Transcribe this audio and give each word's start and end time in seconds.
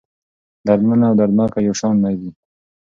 دردمنه 0.65 1.05
او 1.09 1.15
دردناکه 1.19 1.59
يو 1.67 1.73
شان 1.79 1.95
نه 2.03 2.11
دي. 2.19 2.29